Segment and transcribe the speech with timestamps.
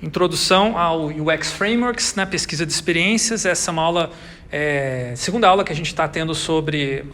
[0.00, 3.44] Introdução ao UX Frameworks na pesquisa de experiências.
[3.44, 4.12] Essa é uma aula,
[4.50, 7.04] é, segunda aula que a gente está tendo sobre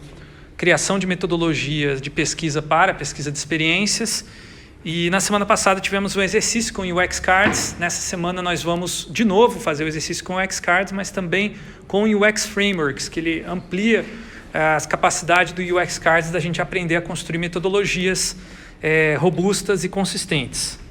[0.55, 4.23] criação de metodologias de pesquisa para pesquisa de experiências.
[4.83, 7.75] E na semana passada tivemos um exercício com UX Cards.
[7.79, 11.55] Nessa semana nós vamos de novo fazer o exercício com UX Cards, mas também
[11.87, 14.05] com UX Frameworks, que ele amplia
[14.53, 18.35] eh, as capacidades do UX Cards da gente aprender a construir metodologias
[18.79, 20.84] é, robustas e consistentes.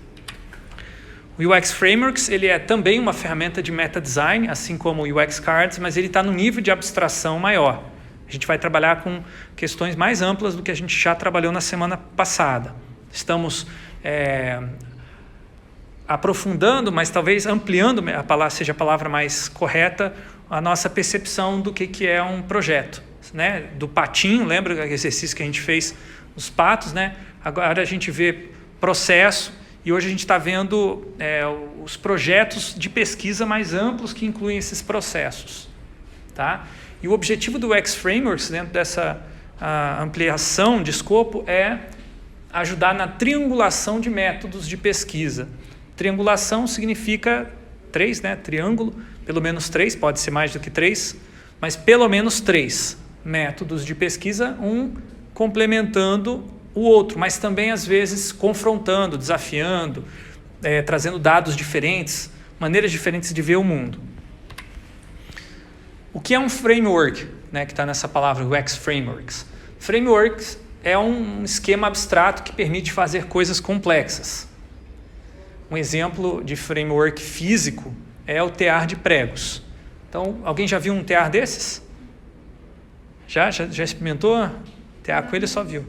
[1.37, 5.41] O UX Frameworks ele é também uma ferramenta de meta design, assim como o UX
[5.41, 7.82] Cards, mas ele está no nível de abstração maior.
[8.29, 9.21] A gente vai trabalhar com
[9.57, 12.72] questões mais amplas do que a gente já trabalhou na semana passada.
[13.13, 13.67] Estamos
[14.03, 14.63] é,
[16.07, 20.14] aprofundando, mas talvez ampliando, a palavra, seja a palavra mais correta,
[20.49, 23.03] a nossa percepção do que, que é um projeto.
[23.32, 23.64] Né?
[23.75, 25.96] Do patinho, lembra o exercício que a gente fez
[26.36, 26.93] os patos?
[26.93, 27.16] Né?
[27.44, 29.53] Agora a gente vê processo,
[29.84, 31.43] e hoje a gente está vendo é,
[31.82, 35.68] os projetos de pesquisa mais amplos que incluem esses processos.
[36.34, 36.66] Tá?
[37.02, 39.20] E o objetivo do X Frameworks, dentro dessa
[40.00, 41.78] ampliação de escopo, é
[42.52, 45.48] ajudar na triangulação de métodos de pesquisa.
[45.96, 47.50] Triangulação significa
[47.92, 48.36] três, né?
[48.36, 48.94] triângulo,
[49.26, 51.14] pelo menos três, pode ser mais do que três,
[51.60, 54.94] mas pelo menos três métodos de pesquisa, um
[55.32, 56.44] complementando
[56.75, 60.05] o outro, mas também às vezes confrontando, desafiando,
[60.62, 64.00] é, trazendo dados diferentes, maneiras diferentes de ver o mundo.
[66.12, 69.47] O que é um framework, né, que está nessa palavra, UX Frameworks?
[69.78, 74.48] Frameworks é um esquema abstrato que permite fazer coisas complexas.
[75.70, 77.92] Um exemplo de framework físico
[78.27, 79.62] é o tear de pregos.
[80.09, 81.83] Então, alguém já viu um tear desses?
[83.27, 83.50] Já?
[83.50, 84.48] Já, já experimentou?
[85.03, 85.84] Tear com ele só viu.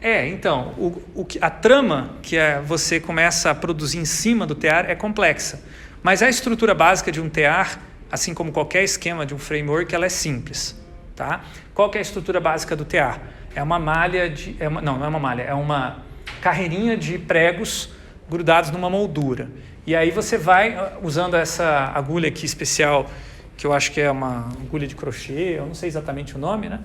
[0.00, 4.54] É, então, o, o, a trama que é, você começa a produzir em cima do
[4.54, 5.60] tear é complexa,
[6.02, 10.06] mas a estrutura básica de um tear, assim como qualquer esquema de um framework, ela
[10.06, 10.80] é simples.
[11.16, 11.42] Tá?
[11.74, 13.20] Qual é a estrutura básica do tear?
[13.54, 14.56] É uma malha de.
[14.60, 15.98] É uma, não, não é uma malha, é uma
[16.40, 17.90] carreirinha de pregos
[18.30, 19.48] grudados numa moldura.
[19.84, 23.10] E aí você vai, ah, usando essa agulha aqui especial,
[23.56, 26.68] que eu acho que é uma agulha de crochê, eu não sei exatamente o nome,
[26.68, 26.78] né?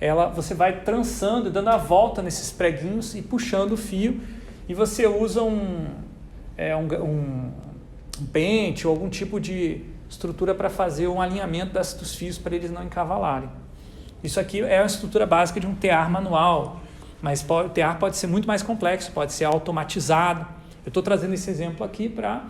[0.00, 4.20] Ela, você vai trançando, dando a volta nesses preguinhos e puxando o fio,
[4.68, 5.86] e você usa um,
[6.56, 7.52] é, um, um,
[8.20, 12.54] um pente ou algum tipo de estrutura para fazer um alinhamento das, dos fios para
[12.54, 13.48] eles não encavalarem.
[14.22, 16.80] Isso aqui é a estrutura básica de um tear manual,
[17.22, 20.46] mas pode, o tear pode ser muito mais complexo, pode ser automatizado.
[20.84, 22.44] Eu estou trazendo esse exemplo aqui para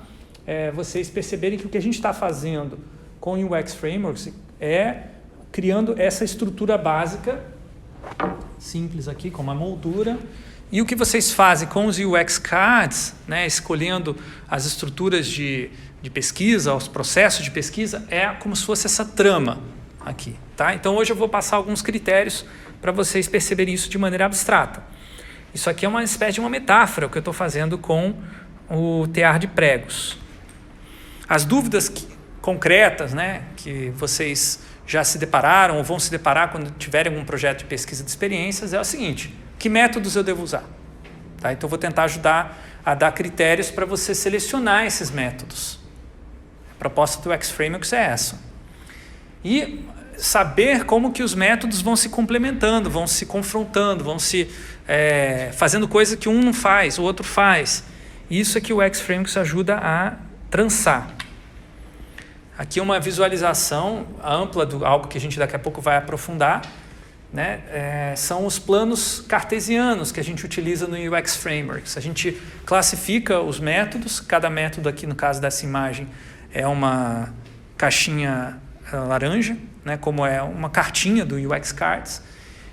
[0.46, 2.78] é, vocês perceberem que o que a gente está fazendo
[3.20, 5.15] com o UX Frameworks é
[5.52, 7.42] criando essa estrutura básica,
[8.58, 10.18] simples aqui, com uma moldura.
[10.70, 14.16] E o que vocês fazem com os UX Cards, né, escolhendo
[14.48, 15.70] as estruturas de,
[16.02, 19.60] de pesquisa, os processos de pesquisa, é como se fosse essa trama
[20.04, 20.36] aqui.
[20.56, 20.74] Tá?
[20.74, 22.44] Então hoje eu vou passar alguns critérios
[22.80, 24.82] para vocês perceberem isso de maneira abstrata.
[25.54, 28.14] Isso aqui é uma espécie de uma metáfora, o que eu estou fazendo com
[28.68, 30.18] o tear de pregos.
[31.28, 32.06] As dúvidas que,
[32.40, 37.60] concretas né, que vocês já se depararam ou vão se deparar quando tiverem algum projeto
[37.60, 40.64] de pesquisa de experiências é o seguinte: que métodos eu devo usar?
[41.40, 41.52] Tá?
[41.52, 45.80] Então, vou tentar ajudar a dar critérios para você selecionar esses métodos.
[46.70, 48.40] A proposta do X-Frameworks é essa.
[49.44, 49.84] E
[50.16, 54.50] saber como que os métodos vão se complementando, vão se confrontando, vão se
[54.86, 57.84] é, fazendo coisa que um não faz, o outro faz.
[58.30, 60.14] Isso é que o X-Frameworks ajuda a
[60.50, 61.15] trançar.
[62.58, 66.62] Aqui uma visualização ampla do algo que a gente daqui a pouco vai aprofundar.
[67.30, 67.60] Né?
[67.70, 71.98] É, são os planos cartesianos que a gente utiliza no UX Frameworks.
[71.98, 76.08] A gente classifica os métodos, cada método aqui no caso dessa imagem
[76.50, 77.34] é uma
[77.76, 78.58] caixinha
[78.90, 79.98] eh, laranja, né?
[79.98, 82.22] como é uma cartinha do UX Cards.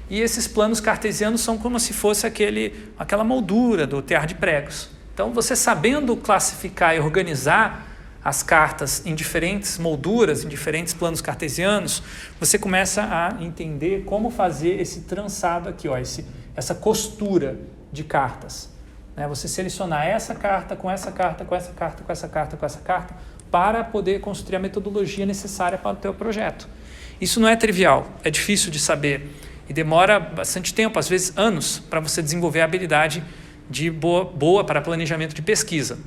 [0.09, 4.89] E esses planos cartesianos são como se fosse aquele, aquela moldura do tear de pregos.
[5.13, 7.92] Então, você sabendo classificar e organizar
[8.23, 12.01] as cartas em diferentes molduras, em diferentes planos cartesianos,
[12.39, 16.25] você começa a entender como fazer esse trançado aqui, ó, esse,
[16.55, 17.59] essa costura
[17.91, 18.69] de cartas.
[19.15, 19.27] Né?
[19.27, 22.79] Você selecionar essa carta com essa carta, com essa carta, com essa carta, com essa
[22.79, 23.15] carta,
[23.51, 26.67] para poder construir a metodologia necessária para o teu projeto.
[27.19, 29.29] Isso não é trivial, é difícil de saber
[29.69, 33.23] e demora bastante tempo, às vezes anos, para você desenvolver a habilidade
[33.69, 35.99] de boa, boa para planejamento de pesquisa.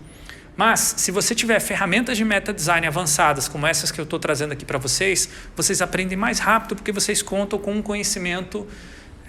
[0.57, 4.53] Mas, se você tiver ferramentas de meta design avançadas, como essas que eu estou trazendo
[4.53, 8.67] aqui para vocês, vocês aprendem mais rápido porque vocês contam com um conhecimento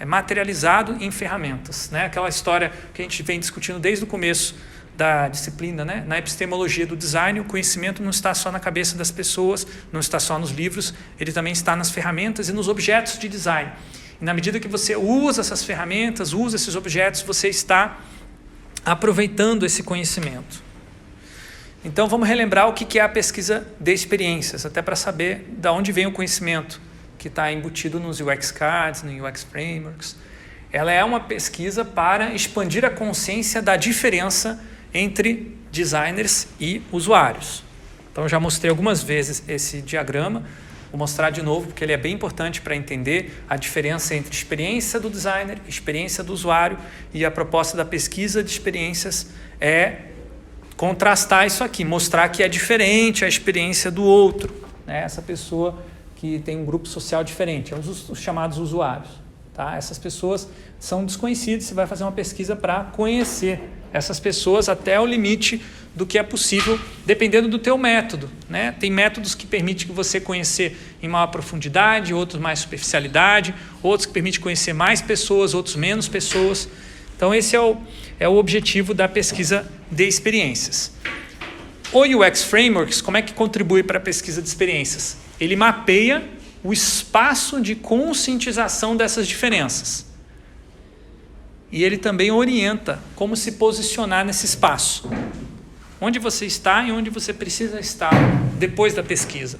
[0.00, 1.90] é, materializado em ferramentas.
[1.90, 2.06] Né?
[2.06, 4.54] Aquela história que a gente vem discutindo desde o começo
[4.96, 6.02] da disciplina, né?
[6.06, 10.18] na epistemologia do design, o conhecimento não está só na cabeça das pessoas, não está
[10.18, 13.70] só nos livros, ele também está nas ferramentas e nos objetos de design.
[14.20, 17.98] E na medida que você usa essas ferramentas, usa esses objetos, você está
[18.82, 20.67] aproveitando esse conhecimento.
[21.84, 25.92] Então vamos relembrar o que é a pesquisa de experiências, até para saber de onde
[25.92, 26.80] vem o conhecimento
[27.16, 30.16] que está embutido nos UX Cards, no UX Frameworks.
[30.72, 34.60] Ela é uma pesquisa para expandir a consciência da diferença
[34.92, 37.62] entre designers e usuários.
[38.10, 40.42] Então já mostrei algumas vezes esse diagrama,
[40.90, 44.98] vou mostrar de novo porque ele é bem importante para entender a diferença entre experiência
[44.98, 46.76] do designer, experiência do usuário
[47.14, 49.30] e a proposta da pesquisa de experiências
[49.60, 50.07] é
[50.78, 54.54] contrastar isso aqui, mostrar que é diferente a experiência do outro,
[54.86, 55.02] né?
[55.02, 55.76] essa pessoa
[56.14, 59.10] que tem um grupo social diferente, é os, os chamados usuários.
[59.52, 59.76] Tá?
[59.76, 60.48] Essas pessoas
[60.78, 63.60] são desconhecidas, você vai fazer uma pesquisa para conhecer
[63.92, 65.60] essas pessoas até o limite
[65.96, 68.30] do que é possível, dependendo do teu método.
[68.48, 68.70] Né?
[68.70, 73.52] Tem métodos que permitem que você conhecer em maior profundidade, outros mais superficialidade,
[73.82, 76.68] outros que permitem conhecer mais pessoas, outros menos pessoas.
[77.18, 77.76] Então esse é o,
[78.20, 80.92] é o objetivo da pesquisa de experiências.
[81.92, 85.16] O UX Frameworks, como é que contribui para a pesquisa de experiências?
[85.40, 86.22] Ele mapeia
[86.62, 90.06] o espaço de conscientização dessas diferenças.
[91.72, 95.10] E ele também orienta como se posicionar nesse espaço.
[96.00, 98.12] Onde você está e onde você precisa estar
[98.60, 99.58] depois da pesquisa.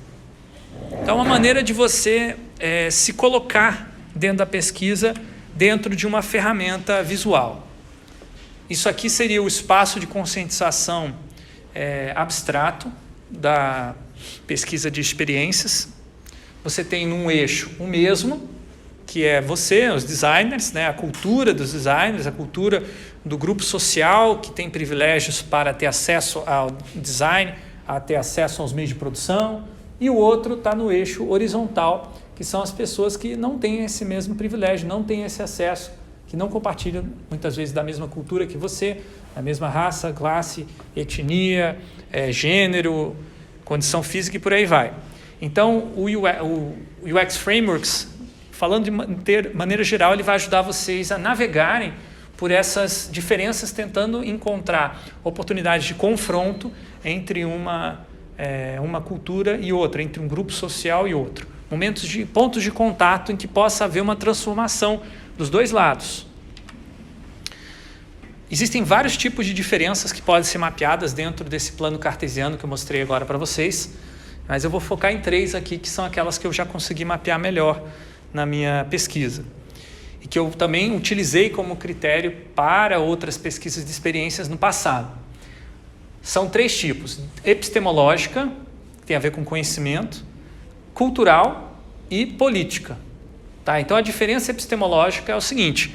[1.02, 5.12] Então, uma maneira de você é, se colocar dentro da pesquisa,
[5.58, 7.66] dentro de uma ferramenta visual.
[8.70, 11.12] Isso aqui seria o espaço de conscientização
[11.74, 12.90] é, abstrato
[13.28, 13.96] da
[14.46, 15.88] pesquisa de experiências.
[16.62, 18.48] Você tem num eixo o mesmo,
[19.04, 22.84] que é você, os designers, né, a cultura dos designers, a cultura
[23.24, 27.52] do grupo social que tem privilégios para ter acesso ao design,
[27.86, 29.66] a ter acesso aos meios de produção,
[29.98, 34.04] e o outro está no eixo horizontal, que são as pessoas que não têm esse
[34.04, 35.90] mesmo privilégio, não têm esse acesso
[36.28, 39.00] que não compartilham muitas vezes da mesma cultura que você,
[39.34, 40.64] da mesma raça, classe,
[40.94, 41.76] etnia,
[42.12, 43.16] é, gênero,
[43.64, 44.92] condição física e por aí vai.
[45.42, 46.06] Então, o
[47.02, 48.06] UX Frameworks,
[48.52, 48.90] falando de
[49.52, 51.92] maneira geral, ele vai ajudar vocês a navegarem
[52.36, 56.70] por essas diferenças, tentando encontrar oportunidades de confronto
[57.04, 58.06] entre uma,
[58.36, 61.57] é, uma cultura e outra, entre um grupo social e outro.
[61.70, 65.02] Momentos de pontos de contato em que possa haver uma transformação
[65.36, 66.26] dos dois lados.
[68.50, 72.68] Existem vários tipos de diferenças que podem ser mapeadas dentro desse plano cartesiano que eu
[72.68, 73.94] mostrei agora para vocês,
[74.48, 77.38] mas eu vou focar em três aqui que são aquelas que eu já consegui mapear
[77.38, 77.82] melhor
[78.32, 79.44] na minha pesquisa
[80.22, 85.10] e que eu também utilizei como critério para outras pesquisas de experiências no passado.
[86.22, 88.50] São três tipos: epistemológica,
[89.00, 90.24] que tem a ver com conhecimento,
[90.98, 91.80] cultural
[92.10, 92.98] e política.
[93.64, 93.80] Tá?
[93.80, 95.94] Então a diferença epistemológica é o seguinte,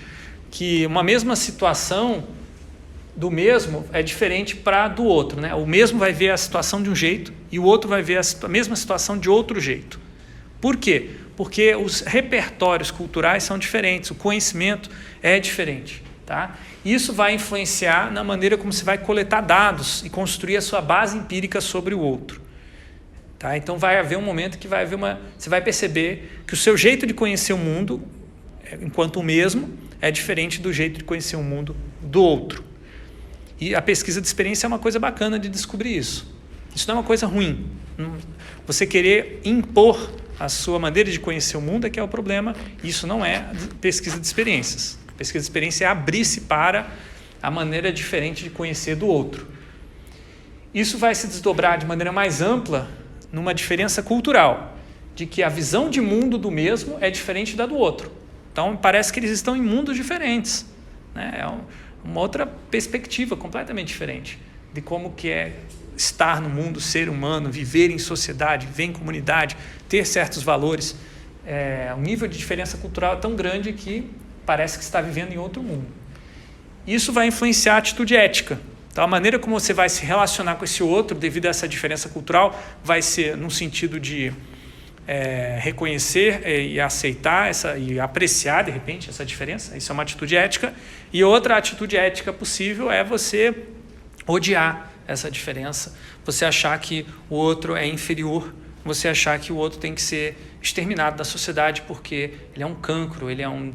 [0.49, 2.23] que uma mesma situação
[3.13, 5.53] do mesmo é diferente para do outro, né?
[5.55, 8.47] O mesmo vai ver a situação de um jeito e o outro vai ver a
[8.47, 9.99] mesma situação de outro jeito.
[10.61, 11.09] Por quê?
[11.35, 14.89] Porque os repertórios culturais são diferentes, o conhecimento
[15.21, 16.55] é diferente, tá?
[16.85, 21.17] Isso vai influenciar na maneira como você vai coletar dados e construir a sua base
[21.17, 22.42] empírica sobre o outro.
[23.43, 23.57] Tá?
[23.57, 25.19] Então vai haver um momento que vai haver uma.
[25.37, 28.01] Você vai perceber que o seu jeito de conhecer o mundo,
[28.63, 29.69] é, enquanto o mesmo,
[29.99, 32.63] é diferente do jeito de conhecer o mundo do outro.
[33.59, 36.25] E a pesquisa de experiência é uma coisa bacana de descobrir isso.
[36.73, 37.69] Isso não é uma coisa ruim.
[38.65, 40.09] Você querer impor
[40.39, 42.55] a sua maneira de conhecer o mundo é que é o problema.
[42.81, 43.45] Isso não é
[43.81, 44.97] pesquisa de experiências.
[45.17, 46.89] Pesquisa de experiência é abrir-se para
[47.41, 49.45] a maneira diferente de conhecer do outro.
[50.73, 53.02] Isso vai se desdobrar de maneira mais ampla
[53.33, 54.77] numa diferença cultural,
[55.15, 58.11] de que a visão de mundo do mesmo é diferente da do outro.
[58.51, 60.67] Então, parece que eles estão em mundos diferentes.
[61.15, 61.39] Né?
[61.39, 61.47] É
[62.05, 64.39] uma outra perspectiva completamente diferente
[64.71, 65.53] de como que é
[65.97, 69.57] estar no mundo, ser humano, viver em sociedade, viver em comunidade,
[69.89, 70.95] ter certos valores.
[71.45, 74.09] É, um nível de diferença cultural é tão grande que
[74.45, 75.85] parece que está vivendo em outro mundo.
[76.85, 78.59] Isso vai influenciar a atitude ética,
[78.93, 82.07] então, a maneira como você vai se relacionar com esse outro, devido a essa diferença
[82.09, 84.31] cultural, vai ser no sentido de
[85.07, 89.75] é, reconhecer é, e aceitar essa, e apreciar, de repente, essa diferença.
[89.75, 90.75] Isso é uma atitude ética.
[91.11, 93.55] E outra atitude ética possível é você
[94.27, 98.53] odiar essa diferença, você achar que o outro é inferior,
[98.85, 102.75] você achar que o outro tem que ser exterminado da sociedade porque ele é um
[102.75, 103.73] cancro, ele é um,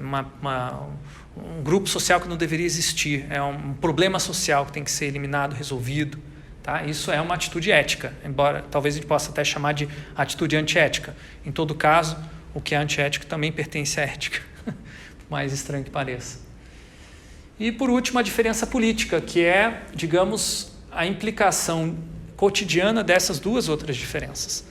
[0.00, 0.88] uma, uma
[1.36, 5.06] um grupo social que não deveria existir, é um problema social que tem que ser
[5.06, 6.18] eliminado, resolvido.
[6.62, 6.84] Tá?
[6.84, 11.16] Isso é uma atitude ética, embora talvez a gente possa até chamar de atitude antiética.
[11.46, 12.16] Em todo caso,
[12.54, 16.40] o que é antiético também pertence à ética, por mais estranho que pareça.
[17.58, 21.96] E por último, a diferença política, que é, digamos, a implicação
[22.36, 24.64] cotidiana dessas duas outras diferenças.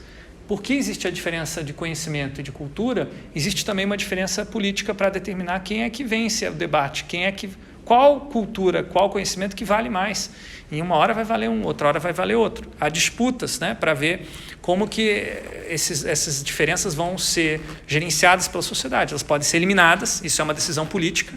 [0.47, 3.09] Por que existe a diferença de conhecimento e de cultura?
[3.35, 7.31] Existe também uma diferença política para determinar quem é que vence o debate, quem é
[7.31, 7.49] que
[7.83, 10.29] qual cultura, qual conhecimento que vale mais.
[10.69, 12.69] Em uma hora vai valer um, outra hora vai valer outro.
[12.79, 14.27] Há disputas né, para ver
[14.61, 15.25] como que
[15.69, 19.13] esses, essas diferenças vão ser gerenciadas pela sociedade.
[19.13, 21.33] Elas podem ser eliminadas, isso é uma decisão política,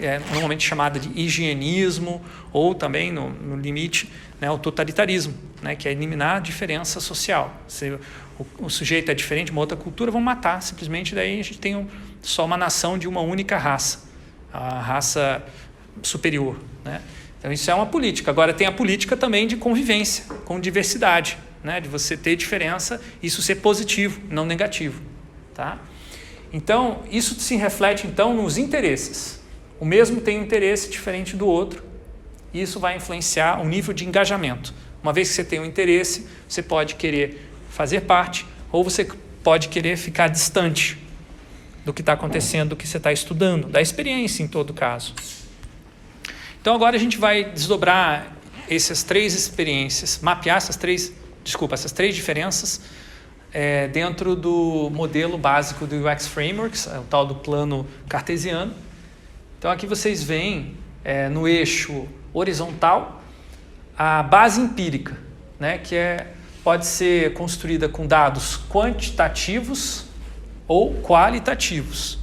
[0.00, 2.22] é normalmente chamada de higienismo,
[2.52, 4.10] ou também, no, no limite,
[4.40, 7.54] né, o totalitarismo, né, que é eliminar a diferença social.
[7.66, 7.90] Se
[8.38, 11.58] o, o, sujeito é diferente de uma outra cultura, vão matar, simplesmente daí a gente
[11.58, 11.86] tem um,
[12.22, 14.08] só uma nação de uma única raça,
[14.52, 15.42] a raça
[16.02, 16.58] superior.
[16.84, 17.00] Né?
[17.38, 18.30] Então isso é uma política.
[18.30, 21.80] Agora tem a política também de convivência, com diversidade, né?
[21.80, 25.00] de você ter diferença, isso ser positivo, não negativo.
[25.54, 25.78] Tá?
[26.52, 29.45] Então isso se reflete então nos interesses.
[29.78, 31.84] O mesmo tem um interesse diferente do outro,
[32.52, 34.72] e isso vai influenciar o nível de engajamento.
[35.02, 39.04] Uma vez que você tem um interesse, você pode querer fazer parte ou você
[39.44, 40.98] pode querer ficar distante
[41.84, 45.14] do que está acontecendo, do que você está estudando, da experiência em todo caso.
[46.60, 48.36] Então agora a gente vai desdobrar
[48.68, 51.12] essas três experiências, mapear essas três,
[51.44, 52.80] desculpa, essas três diferenças
[53.52, 58.74] é, dentro do modelo básico do UX Frameworks, é o tal do plano cartesiano.
[59.58, 63.22] Então aqui vocês veem é, no eixo horizontal
[63.96, 65.16] a base empírica,
[65.58, 66.26] né, que é,
[66.62, 70.04] pode ser construída com dados quantitativos
[70.68, 72.18] ou qualitativos,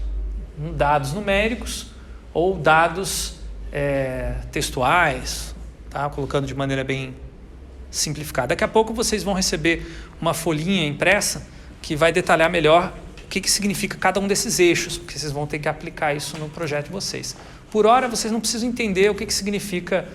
[0.75, 1.87] dados numéricos
[2.33, 3.35] ou dados
[3.71, 5.55] é, textuais,
[5.89, 6.09] tá?
[6.09, 7.15] colocando de maneira bem
[7.89, 8.49] simplificada.
[8.49, 9.85] Daqui a pouco vocês vão receber
[10.21, 11.47] uma folhinha impressa
[11.81, 12.93] que vai detalhar melhor
[13.33, 16.47] que, que significa cada um desses eixos, porque vocês vão ter que aplicar isso no
[16.49, 17.35] projeto de vocês.
[17.71, 20.07] Por hora, vocês não precisam entender o que, que significa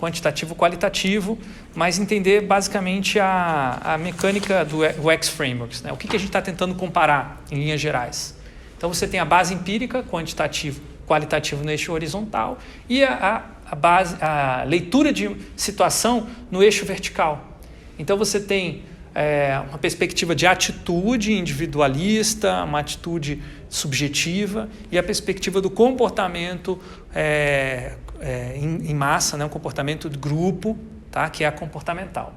[0.00, 1.38] quantitativo qualitativo,
[1.74, 5.82] mas entender basicamente a, a mecânica do UX Frameworks.
[5.82, 5.92] Né?
[5.92, 8.34] O que, que a gente está tentando comparar em linhas gerais.
[8.78, 14.16] Então, você tem a base empírica, quantitativo qualitativo no eixo horizontal e a, a, base,
[14.18, 17.58] a leitura de situação no eixo vertical.
[17.98, 18.82] Então você tem
[19.14, 26.80] é, uma perspectiva de atitude individualista, uma atitude subjetiva e a perspectiva do comportamento
[27.14, 30.78] é, é, em, em, massa, né, um comportamento de grupo,
[31.10, 32.34] tá, que é a comportamental.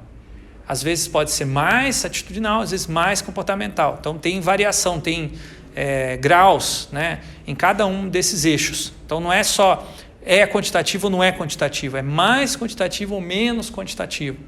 [0.68, 3.96] Às vezes pode ser mais atitudinal, às vezes mais comportamental.
[4.00, 5.32] Então tem variação, tem
[5.74, 8.92] é, graus né, em cada um desses eixos.
[9.04, 9.86] Então não é só
[10.24, 14.38] é quantitativo ou não é quantitativo, é mais quantitativo ou menos quantitativo.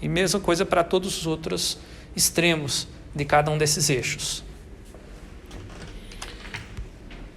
[0.00, 1.78] E mesma coisa para todos os outros
[2.14, 4.44] extremos de cada um desses eixos.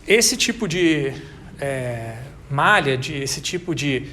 [0.08, 1.13] Esse tipo de
[1.60, 2.18] é,
[2.50, 4.10] malha, de, esse tipo de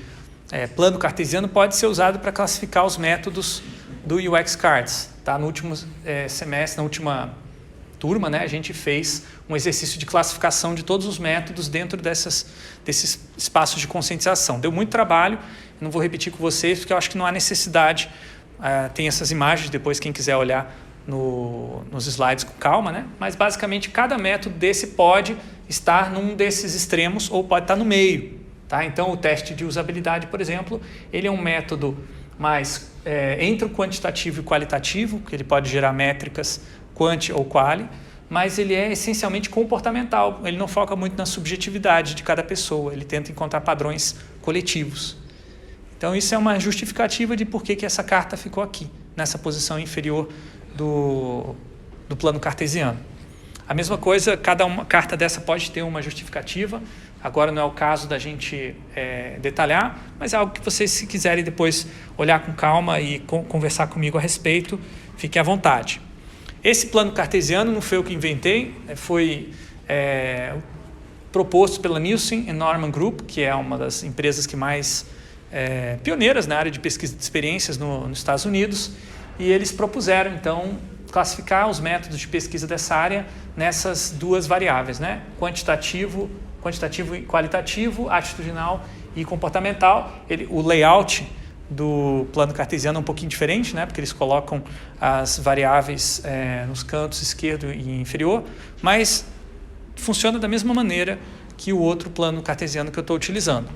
[0.51, 3.63] é, plano cartesiano pode ser usado para classificar os métodos
[4.05, 5.11] do UX Cards.
[5.25, 5.39] Tá?
[5.39, 5.75] No último
[6.05, 7.35] é, semestre, na última
[7.99, 12.47] turma, né, a gente fez um exercício de classificação de todos os métodos dentro dessas,
[12.85, 14.61] desses espaços de conscientização.
[14.61, 15.39] Deu muito trabalho,
[15.81, 18.09] não vou repetir com vocês, porque eu acho que não há necessidade.
[18.59, 20.75] Uh, tem essas imagens, depois quem quiser olhar
[21.07, 23.07] no, nos slides com calma, né?
[23.19, 25.37] mas basicamente cada método desse pode
[25.69, 28.39] estar num desses extremos ou pode estar no meio.
[28.69, 28.85] Tá?
[28.85, 31.97] Então o teste de usabilidade, por exemplo, ele é um método
[32.39, 36.61] mais é, entre o quantitativo e qualitativo, que ele pode gerar métricas
[36.95, 37.89] quanti ou quali,
[38.29, 40.41] mas ele é essencialmente comportamental.
[40.45, 45.17] Ele não foca muito na subjetividade de cada pessoa, ele tenta encontrar padrões coletivos.
[45.99, 49.81] Então, isso é uma justificativa de por que, que essa carta ficou aqui, nessa posição
[49.81, 50.29] inferior
[50.77, 51.57] do,
[52.09, 52.99] do plano cartesiano.
[53.69, 56.81] A mesma coisa, cada uma carta dessa pode ter uma justificativa.
[57.23, 61.07] Agora não é o caso da gente é, detalhar, mas é algo que vocês, se
[61.07, 61.87] quiserem depois
[62.17, 64.81] olhar com calma e conversar comigo a respeito,
[65.17, 66.01] fiquem à vontade.
[66.63, 69.51] Esse plano cartesiano não foi eu que inventei, né, foi
[69.89, 70.55] é,
[71.33, 75.05] proposto pela Nielsen e Norman Group, que é uma das empresas que mais
[75.53, 78.93] é, pioneiras na área de pesquisa de experiências no, nos Estados Unidos,
[79.39, 80.79] e eles propuseram então
[81.11, 83.27] classificar os métodos de pesquisa dessa área
[83.57, 85.23] nessas duas variáveis, né?
[85.39, 86.31] quantitativo,
[86.63, 88.85] quantitativo e qualitativo, atitudinal
[89.17, 90.13] e comportamental.
[90.29, 91.27] Ele, o layout
[91.71, 93.85] do plano cartesiano é um pouquinho diferente, né?
[93.85, 94.63] porque eles colocam
[95.01, 98.45] as variáveis é, nos cantos esquerdo e inferior,
[98.81, 99.25] mas
[99.97, 101.19] funciona da mesma maneira
[101.57, 103.69] que o outro plano cartesiano que eu estou utilizando.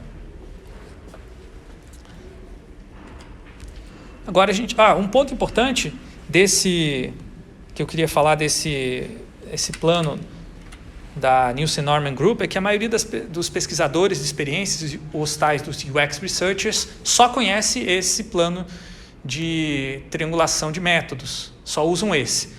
[4.27, 5.93] Agora a gente, ah, um ponto importante
[6.29, 7.13] desse
[7.75, 9.11] que eu queria falar desse
[9.53, 10.19] esse plano
[11.15, 15.61] da Nielsen Norman Group é que a maioria das, dos pesquisadores de experiências, os tais
[15.61, 18.65] dos UX researchers, só conhece esse plano
[19.25, 22.51] de triangulação de métodos, só usam esse.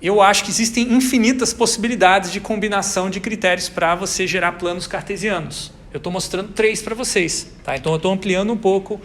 [0.00, 5.72] Eu acho que existem infinitas possibilidades de combinação de critérios para você gerar planos cartesianos.
[5.92, 7.76] Eu estou mostrando três para vocês, tá?
[7.76, 9.00] Então eu estou ampliando um pouco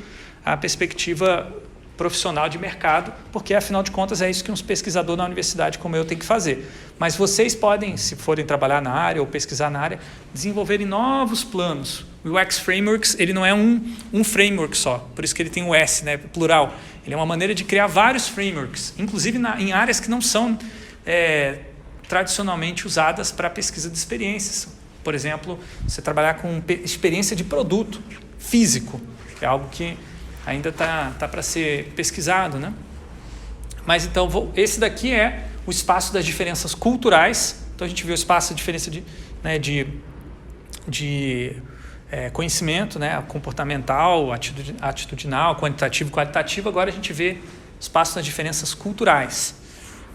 [0.45, 1.51] a perspectiva
[1.97, 5.95] profissional de mercado, porque afinal de contas é isso que um pesquisador na universidade como
[5.95, 6.69] eu tem que fazer.
[6.99, 9.99] Mas vocês podem, se forem trabalhar na área ou pesquisar na área,
[10.33, 12.05] desenvolverem novos planos.
[12.23, 15.63] O UX Frameworks ele não é um, um framework só, por isso que ele tem
[15.63, 16.73] o S, né, plural.
[17.05, 20.57] Ele é uma maneira de criar vários frameworks, inclusive na, em áreas que não são
[21.05, 21.59] é,
[22.09, 24.67] tradicionalmente usadas para pesquisa de experiências.
[25.03, 28.01] Por exemplo, você trabalhar com experiência de produto
[28.39, 28.99] físico,
[29.39, 29.95] é algo que
[30.45, 32.73] ainda está tá, para ser pesquisado, né?
[33.85, 37.65] Mas então, vou, esse daqui é o espaço das diferenças culturais.
[37.75, 39.03] Então, a gente viu o espaço da diferença de,
[39.43, 39.87] né, de,
[40.87, 41.55] de
[42.11, 44.31] é, conhecimento, né, comportamental,
[44.81, 46.69] atitudinal, quantitativo, qualitativo.
[46.69, 47.37] Agora a gente vê
[47.79, 49.55] espaço das diferenças culturais.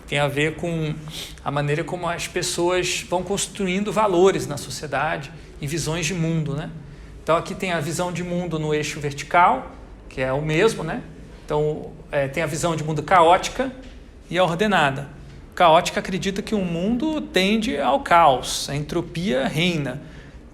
[0.09, 0.95] Tem a ver com
[1.45, 6.71] a maneira como as pessoas vão construindo valores na sociedade e visões de mundo, né?
[7.23, 9.71] Então aqui tem a visão de mundo no eixo vertical,
[10.11, 11.03] que é o mesmo, né?
[11.47, 13.73] Então, é, tem a visão de mundo caótica
[14.29, 15.09] e a ordenada.
[15.55, 20.03] Caótica acredita que o mundo tende ao caos, a entropia reina.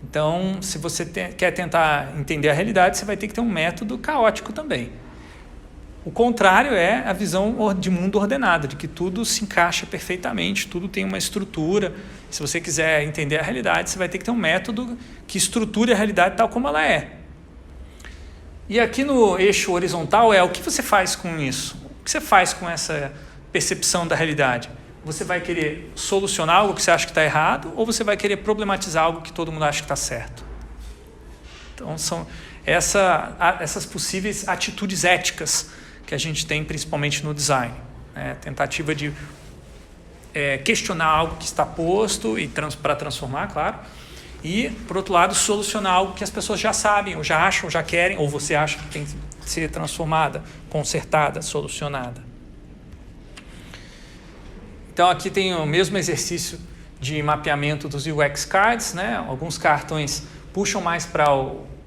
[0.09, 3.49] Então, se você te, quer tentar entender a realidade, você vai ter que ter um
[3.49, 4.93] método caótico também.
[6.05, 10.87] O contrário é a visão de mundo ordenado, de que tudo se encaixa perfeitamente, tudo
[10.87, 11.95] tem uma estrutura.
[12.31, 14.97] Se você quiser entender a realidade, você vai ter que ter um método
[15.27, 17.26] que estruture a realidade tal como ela é.
[18.69, 21.77] E aqui no eixo horizontal é o que você faz com isso?
[22.01, 23.13] O que você faz com essa
[23.53, 24.69] percepção da realidade?
[25.05, 28.39] Você vai querer solucionar algo que você acha que está errado ou você vai querer
[28.39, 30.45] problematizar algo que todo mundo acha que está certo?
[31.75, 32.27] Então, são
[32.65, 35.71] essa, essas possíveis atitudes éticas
[36.05, 37.73] que a gente tem principalmente no design.
[38.17, 38.37] Né?
[38.41, 39.13] Tentativa de
[40.35, 43.79] é, questionar algo que está posto e trans, para transformar, claro,
[44.47, 47.71] e, por outro lado, solucionar algo que as pessoas já sabem, ou já acham, ou
[47.71, 52.23] já querem, ou você acha que tem que ser transformada, consertada, solucionada.
[54.93, 56.61] Então, aqui tem o mesmo exercício
[57.01, 59.17] de mapeamento dos UX cards, né?
[59.17, 61.27] Alguns cartões puxam mais para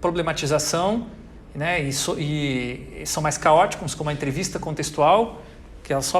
[0.01, 1.07] problematização,
[1.55, 1.81] né?
[1.81, 5.41] E, so, e, são mais caóticos, como a entrevista contextual,
[5.81, 6.19] que ela só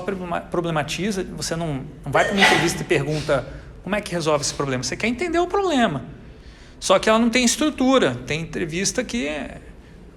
[0.49, 1.21] problematiza.
[1.36, 3.45] Você não, não vai para uma entrevista e pergunta
[3.84, 4.84] como é que resolve esse problema.
[4.84, 6.17] Você quer entender o problema.
[6.80, 8.15] Só que ela não tem estrutura.
[8.26, 9.30] Tem entrevista que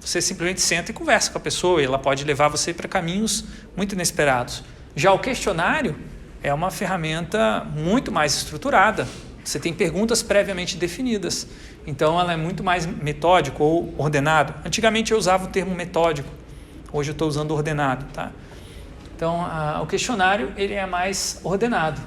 [0.01, 3.45] você simplesmente senta e conversa com a pessoa e ela pode levar você para caminhos
[3.77, 4.63] muito inesperados.
[4.95, 5.97] Já o questionário
[6.43, 9.07] é uma ferramenta muito mais estruturada.
[9.45, 11.47] Você tem perguntas previamente definidas.
[11.87, 14.55] Então ela é muito mais metódico ou ordenado.
[14.65, 16.29] Antigamente eu usava o termo metódico.
[16.93, 18.31] Hoje eu estou usando ordenado, tá?
[19.17, 22.01] Então a, o questionário ele é mais ordenado.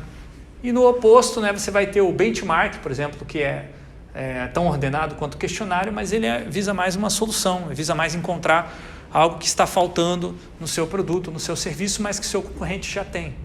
[0.62, 3.70] E no oposto, né, você vai ter o benchmark, por exemplo, que é
[4.16, 8.16] é, tão ordenado quanto o questionário, mas ele é, visa mais uma solução, visa mais
[8.16, 8.74] encontrar
[9.12, 13.04] algo que está faltando no seu produto, no seu serviço, mas que seu concorrente já
[13.04, 13.36] tem.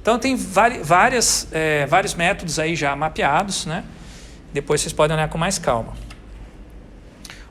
[0.00, 3.84] Então tem várias, é, vários métodos aí já mapeados, né?
[4.52, 5.92] Depois vocês podem olhar com mais calma.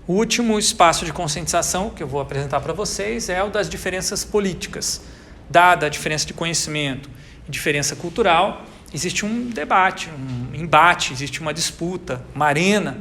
[0.07, 4.25] O último espaço de conscientização que eu vou apresentar para vocês é o das diferenças
[4.25, 5.01] políticas.
[5.49, 7.09] Dada a diferença de conhecimento
[7.47, 12.97] e diferença cultural, existe um debate, um embate, existe uma disputa, uma arena.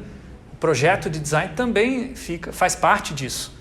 [0.52, 3.52] O projeto de design também fica, faz parte disso.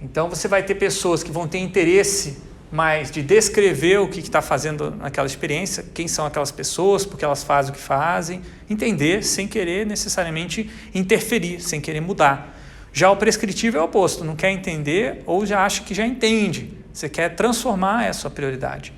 [0.00, 4.42] Então você vai ter pessoas que vão ter interesse mais de descrever o que está
[4.42, 9.46] fazendo naquela experiência, quem são aquelas pessoas, porque elas fazem o que fazem, entender sem
[9.46, 12.54] querer necessariamente interferir, sem querer mudar.
[12.92, 16.72] Já o prescritivo é o oposto, não quer entender ou já acha que já entende.
[16.92, 18.92] Você quer transformar essa prioridade.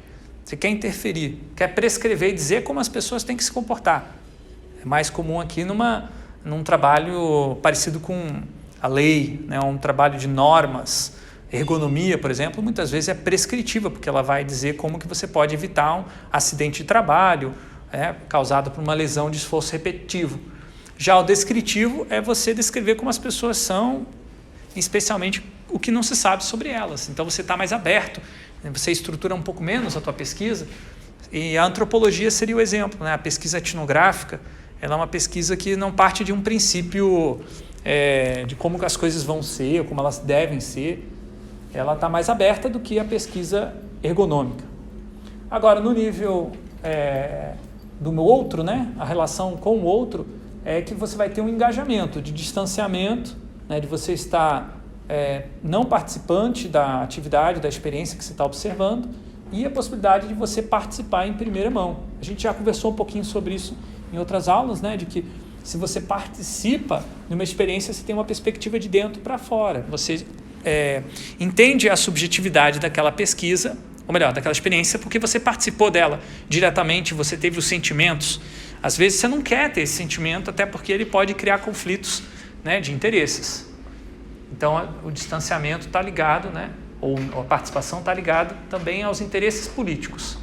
[0.49, 4.17] Você quer interferir, quer prescrever e dizer como as pessoas têm que se comportar.
[4.81, 6.11] É mais comum aqui numa,
[6.43, 8.41] num trabalho parecido com
[8.81, 9.61] a lei, né?
[9.61, 11.13] um trabalho de normas.
[11.53, 15.55] Ergonomia, por exemplo, muitas vezes é prescritiva, porque ela vai dizer como que você pode
[15.55, 17.53] evitar um acidente de trabalho
[17.93, 20.41] é, causado por uma lesão de esforço repetitivo.
[20.97, 24.07] Já o descritivo é você descrever como as pessoas são,
[24.75, 27.11] especialmente o que não se sabe sobre elas.
[27.11, 28.19] Então você está mais aberto
[28.65, 30.67] você estrutura um pouco menos a tua pesquisa.
[31.33, 33.13] E a antropologia seria o exemplo, né?
[33.13, 34.41] a pesquisa etnográfica,
[34.81, 37.41] ela é uma pesquisa que não parte de um princípio
[37.85, 41.09] é, de como as coisas vão ser, ou como elas devem ser.
[41.75, 44.65] Ela está mais aberta do que a pesquisa ergonômica.
[45.51, 47.55] Agora, no nível é,
[48.01, 50.27] do outro, né, a relação com o outro,
[50.65, 53.37] é que você vai ter um engajamento de distanciamento,
[53.69, 54.78] né, de você estar
[55.09, 59.09] é, não participante da atividade, da experiência que você está observando,
[59.51, 62.01] e a possibilidade de você participar em primeira mão.
[62.21, 63.77] A gente já conversou um pouquinho sobre isso
[64.13, 65.25] em outras aulas, né, de que
[65.65, 69.85] se você participa de uma experiência, você tem uma perspectiva de dentro para fora.
[69.91, 70.25] Você
[70.65, 71.03] é,
[71.39, 77.37] entende a subjetividade daquela pesquisa, ou melhor, daquela experiência, porque você participou dela diretamente, você
[77.37, 78.41] teve os sentimentos.
[78.83, 82.23] Às vezes você não quer ter esse sentimento, até porque ele pode criar conflitos
[82.65, 83.68] né, de interesses.
[84.53, 90.39] Então o distanciamento está ligado, né, ou a participação está ligado também aos interesses políticos.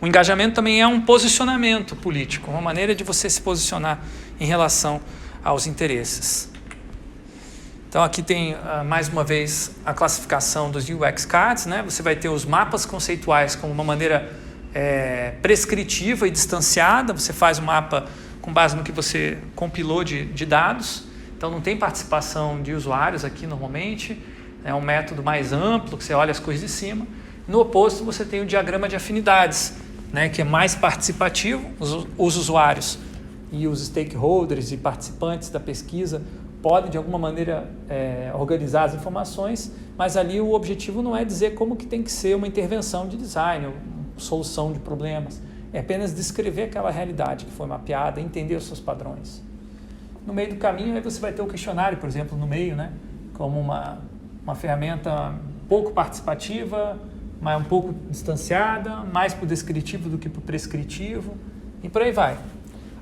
[0.00, 4.00] O engajamento também é um posicionamento político, uma maneira de você se posicionar
[4.38, 5.00] em relação
[5.42, 6.50] aos interesses.
[7.88, 11.82] Então aqui tem uh, mais uma vez a classificação dos UX cards, né?
[11.82, 14.32] Você vai ter os mapas conceituais como uma maneira
[14.74, 17.14] é, prescritiva e distanciada.
[17.14, 18.06] Você faz o um mapa
[18.42, 21.04] com base no que você compilou de, de dados.
[21.36, 24.20] Então não tem participação de usuários aqui normalmente.
[24.64, 27.06] É um método mais amplo que você olha as coisas de cima.
[27.46, 29.74] No oposto você tem o diagrama de afinidades,
[30.12, 30.28] né?
[30.28, 31.70] Que é mais participativo.
[31.78, 32.98] os, os usuários
[33.52, 36.22] e os stakeholders e participantes da pesquisa
[36.62, 41.54] podem de alguma maneira é, organizar as informações, mas ali o objetivo não é dizer
[41.54, 43.72] como que tem que ser uma intervenção de design,
[44.16, 45.40] solução de problemas.
[45.72, 49.45] É apenas descrever aquela realidade que foi mapeada, entender os seus padrões.
[50.26, 52.92] No meio do caminho, aí você vai ter o questionário, por exemplo, no meio, né?
[53.36, 53.98] como uma,
[54.42, 55.34] uma ferramenta
[55.68, 56.98] pouco participativa,
[57.40, 61.36] mas um pouco distanciada, mais para o descritivo do que para o prescritivo,
[61.82, 62.36] e por aí vai.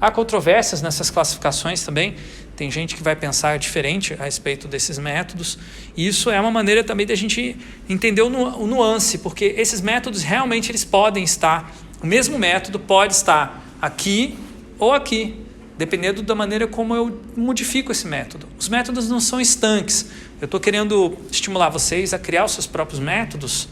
[0.00, 2.16] Há controvérsias nessas classificações também.
[2.56, 5.56] Tem gente que vai pensar diferente a respeito desses métodos.
[5.96, 7.56] E isso é uma maneira também da gente
[7.88, 12.78] entender o, nu o nuance, porque esses métodos realmente eles podem estar, o mesmo método
[12.78, 14.36] pode estar aqui
[14.78, 15.43] ou aqui,
[15.76, 18.46] dependendo da maneira como eu modifico esse método.
[18.58, 20.06] Os métodos não são estanques.
[20.40, 23.68] Eu estou querendo estimular vocês a criar os seus próprios métodos,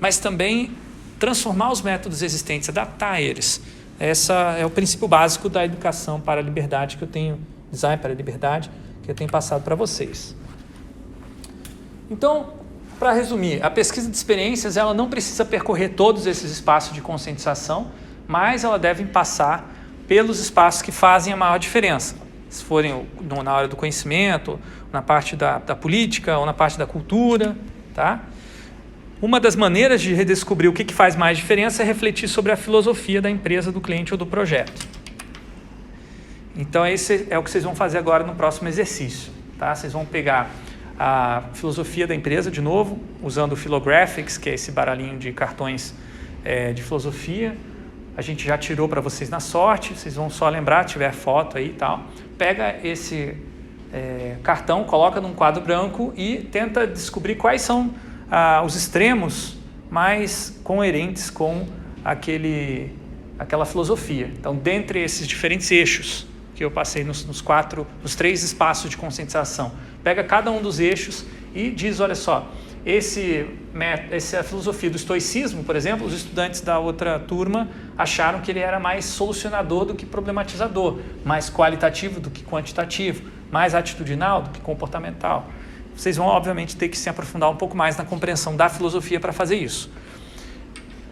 [0.00, 0.72] mas também
[1.18, 3.60] transformar os métodos existentes, adaptar eles.
[3.98, 7.38] Essa é o princípio básico da educação para a liberdade que eu tenho,
[7.70, 8.70] design para a liberdade,
[9.02, 10.34] que eu tenho passado para vocês.
[12.10, 12.54] Então,
[12.98, 17.92] para resumir, a pesquisa de experiências ela não precisa percorrer todos esses espaços de conscientização,
[18.26, 19.72] mas ela deve passar
[20.06, 22.16] pelos espaços que fazem a maior diferença.
[22.48, 23.06] Se forem
[23.42, 24.60] na hora do conhecimento,
[24.92, 27.56] na parte da, da política ou na parte da cultura,
[27.94, 28.20] tá?
[29.20, 32.56] Uma das maneiras de redescobrir o que, que faz mais diferença é refletir sobre a
[32.56, 34.86] filosofia da empresa, do cliente ou do projeto.
[36.56, 39.32] Então, esse é o que vocês vão fazer agora no próximo exercício.
[39.58, 39.74] Tá?
[39.74, 40.50] Vocês vão pegar
[40.98, 45.94] a filosofia da empresa de novo, usando o Philographics, que é esse baralhinho de cartões
[46.44, 47.56] é, de filosofia.
[48.16, 51.66] A gente já tirou para vocês na sorte, vocês vão só lembrar, tiver foto aí
[51.66, 52.04] e tal.
[52.38, 53.36] Pega esse
[53.92, 57.94] é, cartão, coloca num quadro branco e tenta descobrir quais são
[58.30, 59.56] ah, os extremos
[59.90, 61.66] mais coerentes com
[62.04, 62.92] aquele,
[63.38, 64.30] aquela filosofia.
[64.38, 68.96] Então, dentre esses diferentes eixos que eu passei nos, nos quatro, nos três espaços de
[68.96, 69.72] conscientização,
[70.02, 71.24] pega cada um dos eixos
[71.54, 72.48] e diz, olha só,
[72.84, 73.46] esse,
[74.10, 78.78] essa filosofia do estoicismo, por exemplo, os estudantes da outra turma acharam que ele era
[78.78, 85.48] mais solucionador do que problematizador, mais qualitativo do que quantitativo, mais atitudinal do que comportamental
[85.96, 89.32] vocês vão, obviamente, ter que se aprofundar um pouco mais na compreensão da filosofia para
[89.32, 89.90] fazer isso.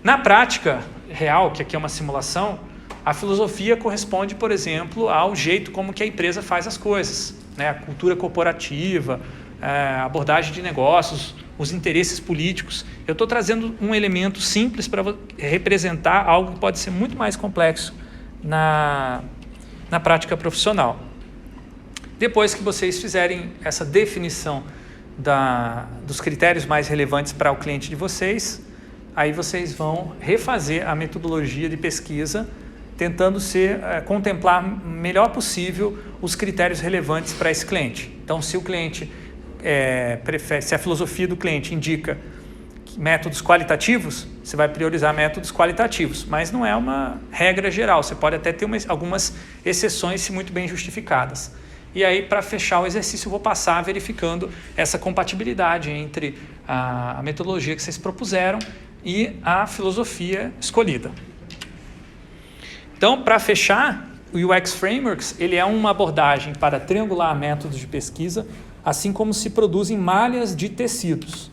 [0.02, 2.58] Na prática real, que aqui é uma simulação,
[3.04, 7.68] a filosofia corresponde, por exemplo, ao jeito como que a empresa faz as coisas, né?
[7.68, 9.20] a cultura corporativa,
[9.62, 12.84] a abordagem de negócios, os interesses políticos.
[13.06, 17.94] Eu estou trazendo um elemento simples para representar algo que pode ser muito mais complexo
[18.42, 19.22] na,
[19.90, 20.98] na prática profissional.
[22.18, 24.64] Depois que vocês fizerem essa definição
[25.16, 28.62] da, dos critérios mais relevantes para o cliente de vocês,
[29.14, 32.48] aí vocês vão refazer a metodologia de pesquisa,
[32.96, 38.12] tentando ser, é, contemplar melhor possível os critérios relevantes para esse cliente.
[38.24, 39.10] Então, se o cliente
[39.62, 42.18] é, prefere, se a filosofia do cliente indica
[42.96, 48.02] métodos qualitativos, você vai priorizar métodos qualitativos, mas não é uma regra geral.
[48.02, 51.52] Você pode até ter uma, algumas exceções, se muito bem justificadas.
[51.94, 57.22] E aí, para fechar o exercício, eu vou passar verificando essa compatibilidade entre a, a
[57.22, 58.58] metodologia que vocês propuseram
[59.04, 61.10] e a filosofia escolhida.
[62.96, 68.46] Então, para fechar, o UX Frameworks ele é uma abordagem para triangular métodos de pesquisa,
[68.84, 71.50] assim como se produzem malhas de tecidos.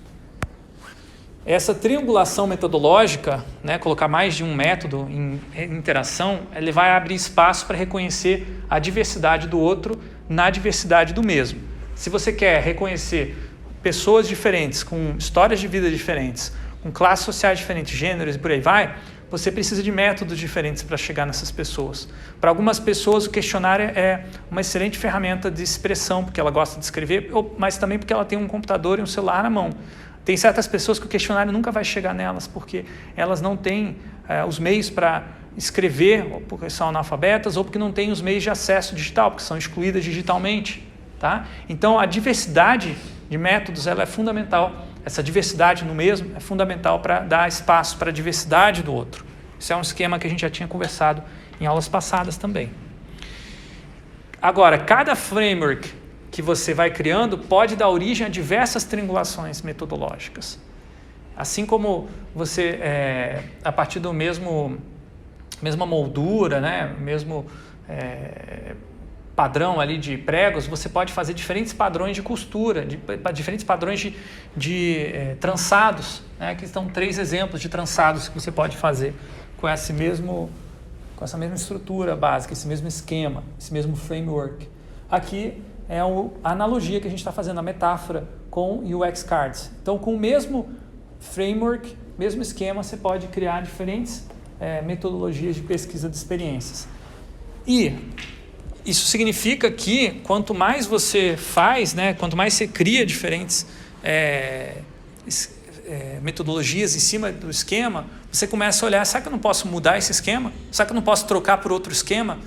[1.46, 7.66] Essa triangulação metodológica, né, colocar mais de um método em interação, ele vai abrir espaço
[7.66, 11.60] para reconhecer a diversidade do outro na diversidade do mesmo.
[11.96, 13.36] Se você quer reconhecer
[13.82, 18.62] pessoas diferentes, com histórias de vida diferentes, com classes sociais diferentes, gêneros e por aí
[18.62, 18.96] vai,
[19.30, 22.08] você precisa de métodos diferentes para chegar nessas pessoas.
[22.42, 26.86] Para algumas pessoas, o questionário é uma excelente ferramenta de expressão, porque ela gosta de
[26.86, 29.70] escrever, mas também porque ela tem um computador e um celular na mão.
[30.26, 34.44] Tem certas pessoas que o questionário nunca vai chegar nelas, porque elas não têm é,
[34.44, 35.24] os meios para
[35.58, 39.44] escrever, ou porque são analfabetas, ou porque não têm os meios de acesso digital, porque
[39.44, 40.88] são excluídas digitalmente.
[41.20, 41.46] Tá?
[41.68, 42.96] Então, a diversidade
[43.30, 48.10] de métodos ela é fundamental essa diversidade no mesmo é fundamental para dar espaço para
[48.10, 49.26] a diversidade do outro.
[49.60, 51.22] Isso é um esquema que a gente já tinha conversado
[51.60, 52.72] em aulas passadas também.
[54.42, 55.94] Agora, cada framework
[56.32, 60.60] que você vai criando pode dar origem a diversas triangulações metodológicas.
[61.36, 64.78] Assim como você, é, a partir do mesmo
[65.62, 67.46] mesma moldura, né, mesmo
[67.88, 68.76] é,
[69.40, 73.00] padrão ali de pregos, você pode fazer diferentes padrões de costura, de,
[73.34, 74.14] diferentes padrões de,
[74.54, 76.22] de é, trançados.
[76.38, 76.52] Né?
[76.52, 79.16] Aqui estão três exemplos de trançados que você pode fazer
[79.56, 80.50] com esse mesmo
[81.16, 84.68] com essa mesma estrutura básica, esse mesmo esquema, esse mesmo framework.
[85.10, 89.72] Aqui é a analogia que a gente está fazendo, a metáfora com UX Cards.
[89.82, 90.68] Então, com o mesmo
[91.22, 94.28] framework, mesmo esquema, você pode criar diferentes
[94.60, 96.90] é, metodologias de pesquisa de experiências.
[97.66, 97.96] E
[98.90, 103.66] isso significa que quanto mais você faz, né, quanto mais você cria diferentes
[104.04, 104.78] é,
[105.86, 109.68] é, metodologias em cima do esquema, você começa a olhar: será que eu não posso
[109.68, 110.52] mudar esse esquema?
[110.72, 112.38] Será que eu não posso trocar por outro esquema?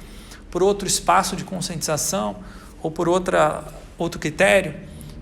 [0.50, 2.37] Por outro espaço de conscientização?
[2.83, 3.64] Ou por outra,
[3.98, 4.74] outro critério?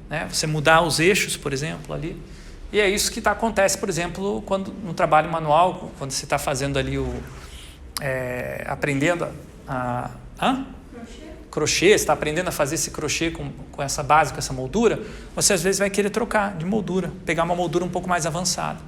[0.08, 0.28] Né?
[0.30, 2.20] Você mudar os eixos, por exemplo, ali.
[2.72, 6.38] E é isso que tá, acontece, por exemplo, quando no trabalho manual, quando você está
[6.38, 7.14] fazendo ali o.
[8.00, 9.28] É, aprendendo
[9.66, 10.10] a.
[10.38, 10.66] a hã?
[11.50, 15.00] Crochê, está aprendendo a fazer esse crochê com, com essa base, com essa moldura,
[15.34, 18.78] você às vezes vai querer trocar de moldura, pegar uma moldura um pouco mais avançada.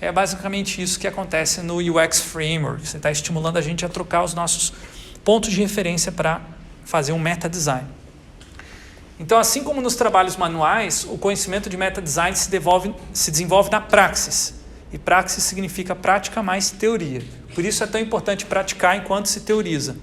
[0.00, 2.86] É basicamente isso que acontece no UX Framework.
[2.86, 4.72] Você está estimulando a gente a trocar os nossos
[5.24, 6.40] pontos de referência para
[6.84, 7.88] fazer um meta design.
[9.18, 13.70] Então, assim como nos trabalhos manuais, o conhecimento de meta design se, devolve, se desenvolve
[13.70, 14.54] na praxis.
[14.92, 17.22] E praxis significa prática mais teoria.
[17.54, 19.96] Por isso é tão importante praticar enquanto se teoriza.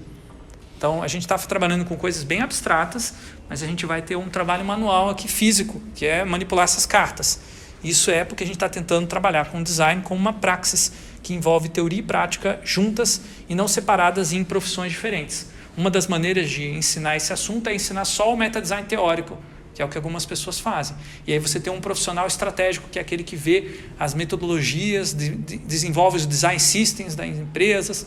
[0.84, 3.14] Então a gente está trabalhando com coisas bem abstratas,
[3.48, 7.40] mas a gente vai ter um trabalho manual aqui físico, que é manipular essas cartas.
[7.82, 10.92] Isso é porque a gente está tentando trabalhar com design como uma praxis
[11.22, 15.46] que envolve teoria e prática juntas e não separadas em profissões diferentes.
[15.74, 19.38] Uma das maneiras de ensinar esse assunto é ensinar só o meta-design teórico,
[19.74, 20.94] que é o que algumas pessoas fazem.
[21.26, 25.30] E aí você tem um profissional estratégico, que é aquele que vê as metodologias, de,
[25.30, 28.06] de, desenvolve os design systems das empresas,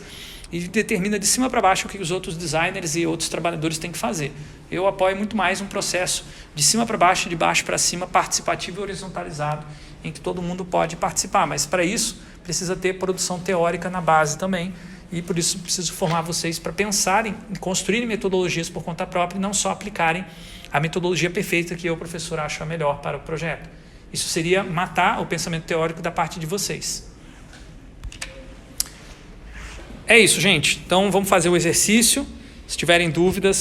[0.50, 3.92] e determina de cima para baixo o que os outros designers e outros trabalhadores têm
[3.92, 4.32] que fazer.
[4.70, 8.80] Eu apoio muito mais um processo de cima para baixo, de baixo para cima, participativo
[8.80, 9.66] e horizontalizado,
[10.02, 11.46] em que todo mundo pode participar.
[11.46, 14.72] Mas para isso precisa ter produção teórica na base também.
[15.10, 19.40] E por isso preciso formar vocês para pensarem em construírem metodologias por conta própria e
[19.40, 20.24] não só aplicarem
[20.70, 23.68] a metodologia perfeita que eu, professor, acho a melhor para o projeto.
[24.12, 27.10] Isso seria matar o pensamento teórico da parte de vocês.
[30.10, 30.80] É isso, gente.
[30.86, 32.26] Então vamos fazer o exercício.
[32.66, 33.58] Se tiverem dúvidas,